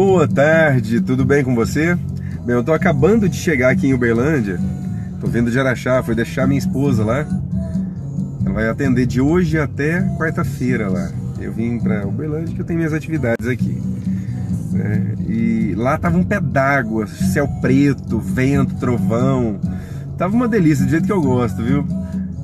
Boa 0.00 0.28
tarde, 0.28 1.00
tudo 1.00 1.24
bem 1.24 1.42
com 1.42 1.56
você? 1.56 1.96
Bem, 2.46 2.54
eu 2.54 2.62
tô 2.62 2.72
acabando 2.72 3.28
de 3.28 3.34
chegar 3.34 3.70
aqui 3.70 3.88
em 3.88 3.94
Uberlândia. 3.94 4.56
Tô 5.20 5.26
vindo 5.26 5.50
de 5.50 5.58
Araxá, 5.58 6.00
fui 6.04 6.14
deixar 6.14 6.46
minha 6.46 6.60
esposa 6.60 7.04
lá. 7.04 7.26
Ela 8.44 8.54
vai 8.54 8.68
atender 8.68 9.06
de 9.06 9.20
hoje 9.20 9.58
até 9.58 10.00
quarta-feira 10.16 10.88
lá. 10.88 11.10
Eu 11.40 11.52
vim 11.52 11.80
pra 11.80 12.06
Uberlândia 12.06 12.54
que 12.54 12.60
eu 12.60 12.64
tenho 12.64 12.78
minhas 12.78 12.92
atividades 12.92 13.48
aqui. 13.48 13.82
Né? 14.70 15.16
E 15.26 15.74
lá 15.74 15.98
tava 15.98 16.16
um 16.16 16.22
pé 16.22 16.40
d'água, 16.40 17.08
céu 17.08 17.48
preto, 17.60 18.20
vento, 18.20 18.76
trovão. 18.76 19.58
Tava 20.16 20.32
uma 20.32 20.46
delícia, 20.46 20.84
do 20.84 20.92
jeito 20.92 21.06
que 21.06 21.12
eu 21.12 21.20
gosto, 21.20 21.60
viu? 21.60 21.84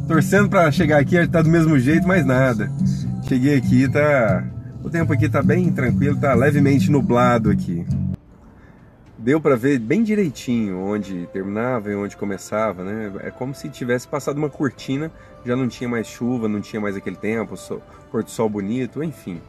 Torcendo 0.09 0.49
para 0.49 0.73
chegar 0.73 0.99
aqui, 0.99 1.25
tá 1.29 1.41
do 1.41 1.49
mesmo 1.49 1.79
jeito, 1.79 2.05
mas 2.05 2.27
nada. 2.27 2.69
Cheguei 3.29 3.57
aqui, 3.57 3.89
tá 3.89 4.43
o 4.85 4.91
tempo 4.91 5.13
aqui 5.15 5.31
tá 5.31 5.43
bem 5.43 5.73
tranquilo, 5.73 6.21
tá 6.21 6.35
levemente 6.35 6.91
nublado 6.91 7.51
aqui. 7.51 7.87
Deu 9.17 9.41
para 9.41 9.57
ver 9.57 9.79
bem 9.79 10.03
direitinho 10.03 10.79
onde 10.79 11.27
terminava 11.33 11.91
e 11.91 11.95
onde 11.95 12.15
começava, 12.15 12.85
né? 12.85 13.11
É 13.21 13.31
como 13.31 13.55
se 13.55 13.71
tivesse 13.71 14.07
passado 14.07 14.37
uma 14.37 14.51
cortina, 14.51 15.11
já 15.45 15.57
não 15.57 15.67
tinha 15.67 15.89
mais 15.89 16.07
chuva, 16.07 16.47
não 16.47 16.61
tinha 16.61 16.83
mais 16.83 16.95
aquele 16.95 17.17
tempo, 17.17 17.55
pôr 18.11 18.23
do 18.23 18.29
sol 18.29 18.51
bonito, 18.51 19.03
enfim. 19.03 19.41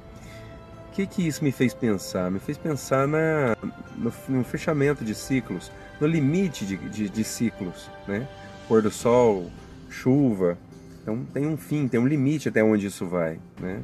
O 0.88 0.92
que 0.94 1.06
que 1.06 1.28
isso 1.28 1.44
me 1.44 1.52
fez 1.52 1.74
pensar? 1.74 2.32
Me 2.32 2.40
fez 2.40 2.58
pensar 2.58 3.06
na, 3.06 3.58
no, 3.98 4.14
no 4.30 4.44
fechamento 4.46 5.04
de 5.04 5.14
ciclos, 5.14 5.70
no 6.00 6.08
limite 6.08 6.66
de, 6.66 6.78
de, 6.78 7.10
de 7.10 7.24
ciclos, 7.26 7.92
né? 8.08 8.26
Pôr 8.70 8.82
do 8.82 8.90
sol, 8.90 9.52
chuva, 9.90 10.58
então 11.02 11.26
tem 11.34 11.46
um 11.46 11.58
fim, 11.58 11.90
tem 11.90 12.00
um 12.00 12.08
limite 12.08 12.48
até 12.48 12.64
onde 12.64 12.88
isso 12.88 13.06
vai, 13.06 13.38
né? 13.60 13.82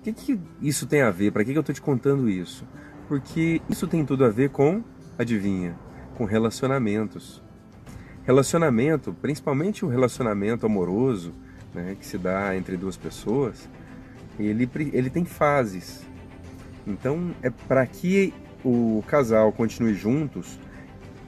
O 0.00 0.02
que, 0.02 0.12
que 0.14 0.40
isso 0.62 0.86
tem 0.86 1.02
a 1.02 1.10
ver? 1.10 1.30
Para 1.30 1.44
que, 1.44 1.52
que 1.52 1.58
eu 1.58 1.60
estou 1.60 1.74
te 1.74 1.82
contando 1.82 2.26
isso? 2.26 2.66
Porque 3.06 3.60
isso 3.68 3.86
tem 3.86 4.02
tudo 4.02 4.24
a 4.24 4.30
ver 4.30 4.48
com, 4.48 4.82
adivinha, 5.18 5.76
com 6.14 6.24
relacionamentos. 6.24 7.42
Relacionamento, 8.22 9.12
principalmente 9.20 9.84
o 9.84 9.88
relacionamento 9.88 10.64
amoroso, 10.64 11.34
né, 11.74 11.98
que 12.00 12.06
se 12.06 12.16
dá 12.16 12.56
entre 12.56 12.78
duas 12.78 12.96
pessoas, 12.96 13.68
ele, 14.38 14.66
ele 14.94 15.10
tem 15.10 15.26
fases. 15.26 16.00
Então, 16.86 17.34
é 17.42 17.50
para 17.50 17.84
que 17.84 18.32
o 18.64 19.04
casal 19.06 19.52
continue 19.52 19.92
juntos, 19.92 20.58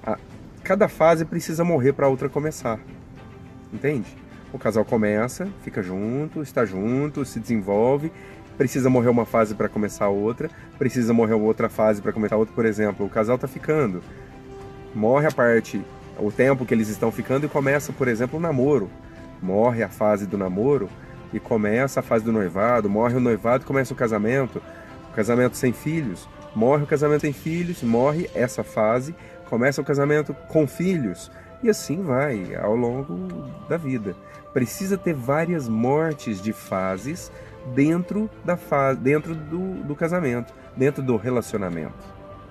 a, 0.02 0.18
cada 0.64 0.88
fase 0.88 1.26
precisa 1.26 1.62
morrer 1.62 1.92
para 1.92 2.06
a 2.06 2.08
outra 2.08 2.30
começar. 2.30 2.80
Entende? 3.70 4.16
O 4.50 4.58
casal 4.58 4.82
começa, 4.82 5.46
fica 5.60 5.82
junto, 5.82 6.40
está 6.40 6.64
junto, 6.64 7.22
se 7.22 7.38
desenvolve 7.38 8.10
precisa 8.62 8.88
morrer 8.88 9.08
uma 9.08 9.26
fase 9.26 9.56
para 9.56 9.68
começar 9.68 10.06
outra, 10.06 10.48
precisa 10.78 11.12
morrer 11.12 11.34
outra 11.34 11.68
fase 11.68 12.00
para 12.00 12.12
começar 12.12 12.36
outra. 12.36 12.54
Por 12.54 12.64
exemplo, 12.64 13.04
o 13.04 13.08
casal 13.08 13.36
tá 13.36 13.48
ficando, 13.48 14.00
morre 14.94 15.26
a 15.26 15.32
parte, 15.32 15.84
o 16.16 16.30
tempo 16.30 16.64
que 16.64 16.72
eles 16.72 16.86
estão 16.88 17.10
ficando 17.10 17.44
e 17.44 17.48
começa, 17.48 17.92
por 17.92 18.06
exemplo, 18.06 18.38
o 18.38 18.40
namoro. 18.40 18.88
Morre 19.42 19.82
a 19.82 19.88
fase 19.88 20.28
do 20.28 20.38
namoro 20.38 20.88
e 21.32 21.40
começa 21.40 21.98
a 21.98 22.02
fase 22.04 22.24
do 22.24 22.30
noivado, 22.30 22.88
morre 22.88 23.16
o 23.16 23.20
noivado 23.20 23.66
começa 23.66 23.92
o 23.92 23.96
casamento. 23.96 24.62
O 25.10 25.12
casamento 25.12 25.56
sem 25.56 25.72
filhos, 25.72 26.28
morre 26.54 26.84
o 26.84 26.86
casamento 26.86 27.22
sem 27.22 27.32
filhos, 27.32 27.82
morre 27.82 28.30
essa 28.32 28.62
fase, 28.62 29.12
começa 29.50 29.80
o 29.80 29.84
casamento 29.84 30.32
com 30.48 30.68
filhos. 30.68 31.32
E 31.64 31.68
assim 31.68 32.00
vai 32.00 32.54
ao 32.54 32.76
longo 32.76 33.28
da 33.68 33.76
vida. 33.76 34.14
Precisa 34.52 34.96
ter 34.96 35.14
várias 35.14 35.68
mortes 35.68 36.40
de 36.40 36.52
fases 36.52 37.28
dentro 37.74 38.28
da 38.44 38.56
fase, 38.56 38.98
dentro 39.00 39.34
do, 39.34 39.82
do 39.84 39.94
casamento, 39.94 40.52
dentro 40.76 41.02
do 41.02 41.16
relacionamento. 41.16 41.94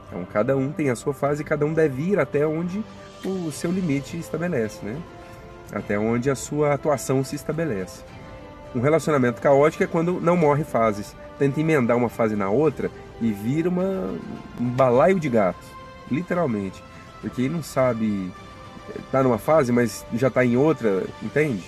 Então 0.07 0.25
cada 0.25 0.57
um 0.57 0.71
tem 0.71 0.89
a 0.89 0.95
sua 0.95 1.13
fase 1.13 1.41
e 1.41 1.45
cada 1.45 1.65
um 1.65 1.73
deve 1.73 2.01
ir 2.01 2.19
até 2.19 2.45
onde 2.45 2.83
o 3.23 3.51
seu 3.51 3.71
limite 3.71 4.17
estabelece, 4.17 4.83
né? 4.83 4.97
Até 5.71 5.97
onde 5.97 6.29
a 6.29 6.35
sua 6.35 6.73
atuação 6.73 7.23
se 7.23 7.35
estabelece. 7.35 8.03
Um 8.75 8.81
relacionamento 8.81 9.41
caótico 9.41 9.83
é 9.83 9.87
quando 9.87 10.19
não 10.19 10.35
morre 10.35 10.63
fases. 10.63 11.15
Tenta 11.37 11.59
emendar 11.59 11.97
uma 11.97 12.09
fase 12.09 12.35
na 12.35 12.49
outra 12.49 12.89
e 13.19 13.31
vira 13.31 13.69
uma, 13.69 14.13
um 14.59 14.69
balaio 14.69 15.19
de 15.19 15.29
gatos, 15.29 15.67
literalmente. 16.09 16.81
Porque 17.21 17.43
ele 17.43 17.53
não 17.53 17.63
sabe, 17.63 18.31
tá 19.11 19.21
numa 19.23 19.37
fase, 19.37 19.71
mas 19.71 20.05
já 20.13 20.27
está 20.27 20.43
em 20.43 20.57
outra, 20.57 21.03
entende? 21.21 21.63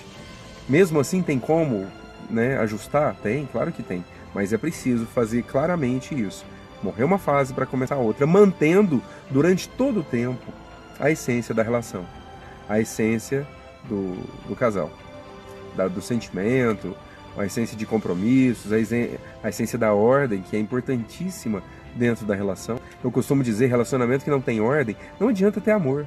Mesmo 0.68 0.98
assim 0.98 1.22
tem 1.22 1.38
como 1.38 1.86
né, 2.30 2.58
ajustar? 2.58 3.14
Tem, 3.22 3.46
claro 3.50 3.72
que 3.72 3.82
tem. 3.82 4.04
Mas 4.34 4.52
é 4.52 4.58
preciso 4.58 5.06
fazer 5.06 5.42
claramente 5.42 6.14
isso. 6.14 6.44
Morrer 6.82 7.04
uma 7.04 7.18
fase 7.18 7.54
para 7.54 7.64
começar 7.64 7.96
outra, 7.96 8.26
mantendo 8.26 9.02
durante 9.30 9.68
todo 9.68 10.00
o 10.00 10.04
tempo 10.04 10.52
a 10.98 11.10
essência 11.10 11.54
da 11.54 11.62
relação, 11.62 12.04
a 12.68 12.80
essência 12.80 13.46
do, 13.88 14.14
do 14.48 14.54
casal, 14.54 14.90
da, 15.76 15.88
do 15.88 16.02
sentimento, 16.02 16.94
a 17.36 17.44
essência 17.44 17.76
de 17.76 17.84
compromissos, 17.84 18.72
a, 18.72 19.48
essência 19.48 19.78
da 19.78 19.92
ordem, 19.92 20.42
que 20.42 20.56
é 20.56 20.60
importantíssima 20.60 21.62
dentro 21.94 22.24
da 22.26 22.34
relação. 22.34 22.78
Eu 23.02 23.10
costumo 23.10 23.42
dizer, 23.42 23.66
relacionamento 23.66 24.24
que 24.24 24.30
não 24.30 24.40
tem 24.40 24.60
ordem, 24.60 24.96
não 25.18 25.28
adianta 25.28 25.60
ter 25.60 25.72
amor. 25.72 26.06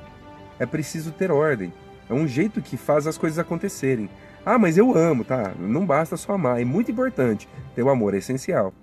É 0.59 0.65
preciso 0.65 1.11
ter 1.11 1.31
ordem. 1.31 1.73
É 2.09 2.13
um 2.13 2.27
jeito 2.27 2.61
que 2.61 2.77
faz 2.77 3.05
as 3.05 3.17
coisas 3.17 3.37
acontecerem. 3.37 4.09
Ah, 4.49 4.57
mas 4.57 4.77
eu 4.77 4.97
amo, 4.97 5.25
tá? 5.25 5.53
Não 5.59 5.85
basta 5.85 6.15
só 6.15 6.31
amar, 6.31 6.61
é 6.61 6.63
muito 6.63 6.89
importante. 6.89 7.49
Ter 7.75 7.83
o 7.83 7.89
amor 7.89 8.13
é 8.13 8.19
essencial. 8.19 8.73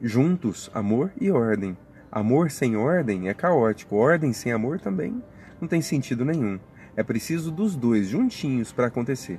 Juntos, 0.00 0.70
amor 0.72 1.10
e 1.20 1.32
ordem. 1.32 1.76
Amor 2.12 2.50
sem 2.50 2.76
ordem 2.76 3.28
é 3.28 3.34
caótico, 3.34 3.96
ordem 3.96 4.32
sem 4.32 4.52
amor 4.52 4.78
também 4.78 5.20
não 5.60 5.68
tem 5.68 5.82
sentido 5.82 6.24
nenhum. 6.24 6.58
É 6.96 7.02
preciso 7.02 7.50
dos 7.50 7.76
dois 7.76 8.08
juntinhos 8.08 8.72
para 8.72 8.86
acontecer. 8.86 9.38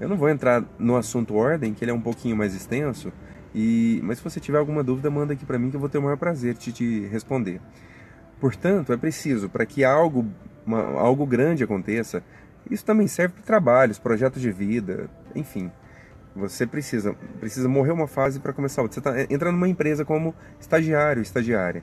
Eu 0.00 0.08
não 0.08 0.16
vou 0.16 0.28
entrar 0.28 0.64
no 0.78 0.96
assunto 0.96 1.34
ordem, 1.34 1.74
que 1.74 1.84
ele 1.84 1.90
é 1.90 1.94
um 1.94 2.00
pouquinho 2.00 2.36
mais 2.36 2.54
extenso, 2.54 3.12
e 3.54 4.00
mas 4.04 4.18
se 4.18 4.24
você 4.24 4.38
tiver 4.38 4.58
alguma 4.58 4.82
dúvida, 4.82 5.10
manda 5.10 5.32
aqui 5.32 5.44
para 5.44 5.58
mim 5.58 5.70
que 5.70 5.76
eu 5.76 5.80
vou 5.80 5.88
ter 5.88 5.98
o 5.98 6.02
maior 6.02 6.18
prazer 6.18 6.54
de 6.54 6.72
te 6.72 7.06
responder. 7.06 7.60
Portanto, 8.38 8.92
é 8.92 8.96
preciso 8.96 9.48
para 9.48 9.64
que 9.64 9.82
algo, 9.82 10.26
uma, 10.66 10.82
algo 11.00 11.26
grande 11.26 11.64
aconteça, 11.64 12.22
isso 12.70 12.84
também 12.84 13.06
serve 13.06 13.34
para 13.34 13.44
trabalhos, 13.44 13.98
projetos 13.98 14.42
de 14.42 14.50
vida, 14.50 15.08
enfim. 15.34 15.70
Você 16.34 16.66
precisa, 16.66 17.14
precisa 17.40 17.68
morrer 17.68 17.92
uma 17.92 18.06
fase 18.06 18.40
para 18.40 18.52
começar 18.52 18.82
outra. 18.82 19.00
Você 19.00 19.08
está 19.08 19.34
entrando 19.34 19.54
numa 19.54 19.68
empresa 19.68 20.04
como 20.04 20.34
estagiário, 20.60 21.22
estagiária. 21.22 21.82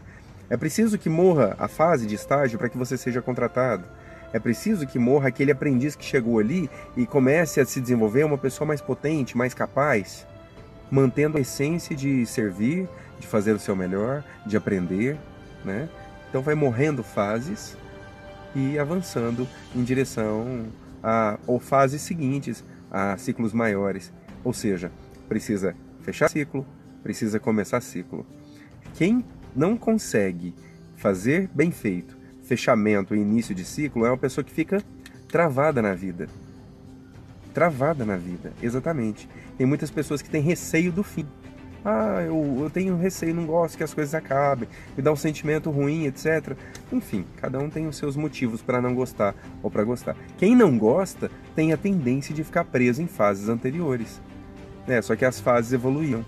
É 0.49 0.55
preciso 0.57 0.97
que 0.99 1.09
morra 1.09 1.55
a 1.57 1.67
fase 1.67 2.05
de 2.05 2.13
estágio 2.13 2.59
para 2.59 2.69
que 2.69 2.77
você 2.77 2.97
seja 2.97 3.21
contratado. 3.21 3.85
É 4.31 4.39
preciso 4.39 4.85
que 4.85 4.99
morra 4.99 5.29
aquele 5.29 5.51
aprendiz 5.51 5.95
que 5.95 6.05
chegou 6.05 6.39
ali 6.39 6.69
e 6.95 7.05
comece 7.05 7.59
a 7.59 7.65
se 7.65 7.79
desenvolver 7.79 8.23
uma 8.23 8.37
pessoa 8.37 8.67
mais 8.67 8.81
potente, 8.81 9.37
mais 9.37 9.53
capaz, 9.53 10.27
mantendo 10.91 11.37
a 11.37 11.41
essência 11.41 11.95
de 11.95 12.25
servir, 12.25 12.87
de 13.19 13.25
fazer 13.25 13.53
o 13.53 13.59
seu 13.59 13.75
melhor, 13.75 14.23
de 14.45 14.57
aprender, 14.57 15.17
né? 15.63 15.87
Então 16.29 16.41
vai 16.41 16.55
morrendo 16.55 17.03
fases 17.03 17.77
e 18.55 18.77
avançando 18.77 19.47
em 19.75 19.83
direção 19.83 20.65
a 21.01 21.37
ou 21.45 21.59
fases 21.59 22.01
seguintes, 22.01 22.63
a 22.91 23.17
ciclos 23.17 23.53
maiores. 23.53 24.11
Ou 24.43 24.53
seja, 24.53 24.91
precisa 25.27 25.75
fechar 26.01 26.29
ciclo, 26.29 26.65
precisa 27.01 27.39
começar 27.39 27.81
ciclo. 27.81 28.25
Quem 28.95 29.23
não 29.55 29.77
consegue 29.77 30.53
fazer 30.95 31.49
bem 31.53 31.71
feito 31.71 32.23
fechamento 32.43 33.15
e 33.15 33.19
início 33.19 33.55
de 33.55 33.65
ciclo 33.65 34.05
é 34.05 34.09
uma 34.09 34.17
pessoa 34.17 34.43
que 34.43 34.51
fica 34.51 34.83
travada 35.27 35.81
na 35.81 35.93
vida. 35.93 36.27
Travada 37.53 38.05
na 38.05 38.17
vida, 38.17 38.51
exatamente. 38.61 39.27
Tem 39.57 39.65
muitas 39.65 39.89
pessoas 39.89 40.21
que 40.21 40.29
têm 40.29 40.41
receio 40.41 40.91
do 40.91 41.03
fim. 41.03 41.25
Ah, 41.85 42.21
eu, 42.21 42.59
eu 42.61 42.69
tenho 42.69 42.95
receio, 42.97 43.35
não 43.35 43.45
gosto 43.45 43.77
que 43.77 43.83
as 43.83 43.93
coisas 43.93 44.15
acabem, 44.15 44.69
me 44.95 45.03
dá 45.03 45.11
um 45.11 45.17
sentimento 45.17 45.69
ruim, 45.69 46.05
etc. 46.05 46.55
Enfim, 46.91 47.25
cada 47.37 47.59
um 47.59 47.69
tem 47.69 47.87
os 47.87 47.97
seus 47.97 48.15
motivos 48.15 48.61
para 48.61 48.81
não 48.81 48.95
gostar 48.95 49.35
ou 49.61 49.69
para 49.69 49.83
gostar. 49.83 50.15
Quem 50.37 50.55
não 50.55 50.77
gosta 50.77 51.29
tem 51.53 51.73
a 51.73 51.77
tendência 51.77 52.33
de 52.33 52.43
ficar 52.43 52.63
preso 52.63 53.01
em 53.01 53.07
fases 53.07 53.49
anteriores. 53.49 54.21
É, 54.87 55.01
só 55.01 55.15
que 55.15 55.25
as 55.25 55.41
fases 55.41 55.73
evoluíam. 55.73 56.25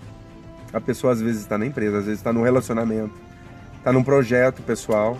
A 0.73 0.81
pessoa 0.81 1.13
às 1.13 1.21
vezes 1.21 1.41
está 1.41 1.57
na 1.57 1.65
empresa, 1.65 1.99
às 1.99 2.05
vezes 2.05 2.19
está 2.19 2.33
no 2.33 2.43
relacionamento, 2.43 3.13
está 3.77 3.93
num 3.93 4.03
projeto 4.03 4.61
pessoal, 4.61 5.17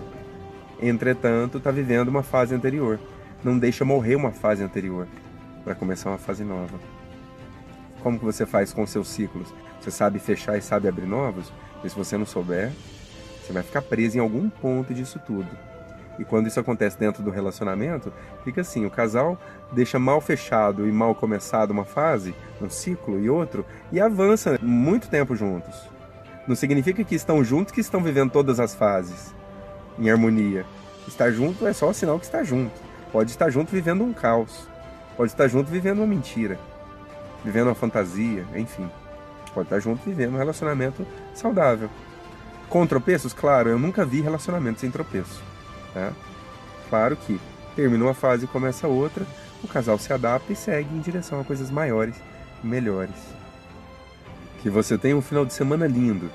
entretanto 0.82 1.56
está 1.56 1.70
vivendo 1.70 2.08
uma 2.08 2.22
fase 2.22 2.54
anterior. 2.54 3.00
Não 3.42 3.58
deixa 3.58 3.84
morrer 3.84 4.16
uma 4.16 4.32
fase 4.32 4.62
anterior 4.62 5.06
para 5.64 5.74
começar 5.74 6.10
uma 6.10 6.18
fase 6.18 6.44
nova. 6.44 6.95
Como 8.02 8.18
que 8.18 8.24
você 8.24 8.46
faz 8.46 8.72
com 8.72 8.86
seus 8.86 9.08
ciclos? 9.08 9.52
Você 9.80 9.90
sabe 9.90 10.18
fechar 10.18 10.56
e 10.56 10.62
sabe 10.62 10.88
abrir 10.88 11.06
novos? 11.06 11.52
E 11.84 11.88
se 11.88 11.96
você 11.96 12.16
não 12.16 12.26
souber, 12.26 12.72
você 13.42 13.52
vai 13.52 13.62
ficar 13.62 13.82
preso 13.82 14.16
em 14.16 14.20
algum 14.20 14.48
ponto 14.48 14.92
disso 14.92 15.20
tudo. 15.24 15.48
E 16.18 16.24
quando 16.24 16.46
isso 16.46 16.58
acontece 16.58 16.98
dentro 16.98 17.22
do 17.22 17.30
relacionamento, 17.30 18.12
fica 18.42 18.62
assim: 18.62 18.86
o 18.86 18.90
casal 18.90 19.38
deixa 19.72 19.98
mal 19.98 20.20
fechado 20.20 20.88
e 20.88 20.92
mal 20.92 21.14
começado 21.14 21.70
uma 21.70 21.84
fase, 21.84 22.34
um 22.60 22.70
ciclo 22.70 23.20
e 23.20 23.28
outro, 23.28 23.64
e 23.92 24.00
avança 24.00 24.58
muito 24.62 25.08
tempo 25.08 25.36
juntos. 25.36 25.74
Não 26.46 26.54
significa 26.54 27.04
que 27.04 27.14
estão 27.14 27.44
juntos 27.44 27.72
que 27.72 27.80
estão 27.80 28.02
vivendo 28.02 28.30
todas 28.30 28.60
as 28.60 28.74
fases 28.74 29.34
em 29.98 30.10
harmonia. 30.10 30.64
Estar 31.06 31.30
junto 31.30 31.66
é 31.66 31.72
só 31.72 31.92
sinal 31.92 32.18
que 32.18 32.24
está 32.24 32.42
junto. 32.42 32.74
Pode 33.12 33.30
estar 33.30 33.50
junto 33.50 33.70
vivendo 33.70 34.04
um 34.04 34.12
caos. 34.12 34.68
Pode 35.16 35.32
estar 35.32 35.48
junto 35.48 35.70
vivendo 35.70 35.98
uma 35.98 36.06
mentira. 36.06 36.58
Vivendo 37.46 37.68
uma 37.68 37.76
fantasia, 37.76 38.44
enfim. 38.56 38.90
Pode 39.54 39.66
estar 39.66 39.78
junto 39.78 40.02
vivendo 40.04 40.34
um 40.34 40.38
relacionamento 40.38 41.06
saudável. 41.32 41.88
Com 42.68 42.84
tropeços, 42.84 43.32
claro, 43.32 43.70
eu 43.70 43.78
nunca 43.78 44.04
vi 44.04 44.20
relacionamento 44.20 44.80
sem 44.80 44.90
tropeço. 44.90 45.40
Tá? 45.94 46.10
Claro 46.90 47.16
que 47.16 47.40
termina 47.76 48.02
uma 48.02 48.14
fase 48.14 48.46
e 48.46 48.48
começa 48.48 48.88
outra, 48.88 49.24
o 49.62 49.68
casal 49.68 49.96
se 49.96 50.12
adapta 50.12 50.52
e 50.52 50.56
segue 50.56 50.92
em 50.92 51.00
direção 51.00 51.40
a 51.40 51.44
coisas 51.44 51.70
maiores 51.70 52.16
e 52.64 52.66
melhores. 52.66 53.14
Que 54.60 54.68
você 54.68 54.98
tenha 54.98 55.16
um 55.16 55.22
final 55.22 55.46
de 55.46 55.52
semana 55.52 55.86
lindo. 55.86 56.28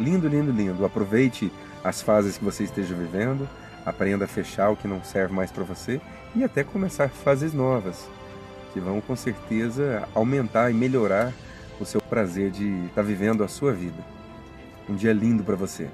Lindo, 0.00 0.26
lindo, 0.26 0.50
lindo. 0.50 0.86
Aproveite 0.86 1.52
as 1.84 2.00
fases 2.00 2.38
que 2.38 2.44
você 2.44 2.64
esteja 2.64 2.94
vivendo, 2.94 3.46
aprenda 3.84 4.24
a 4.24 4.28
fechar 4.28 4.70
o 4.70 4.76
que 4.76 4.88
não 4.88 5.04
serve 5.04 5.34
mais 5.34 5.50
para 5.52 5.62
você 5.62 6.00
e 6.34 6.42
até 6.42 6.64
começar 6.64 7.10
fases 7.10 7.52
novas, 7.52 8.08
que 8.74 8.80
vão 8.80 9.00
com 9.00 9.14
certeza 9.14 10.06
aumentar 10.12 10.68
e 10.68 10.74
melhorar 10.74 11.32
o 11.80 11.84
seu 11.84 12.00
prazer 12.02 12.50
de 12.50 12.68
estar 12.86 12.96
tá 12.96 13.02
vivendo 13.02 13.44
a 13.44 13.48
sua 13.48 13.72
vida. 13.72 14.04
Um 14.88 14.96
dia 14.96 15.12
lindo 15.12 15.44
para 15.44 15.54
você. 15.54 15.88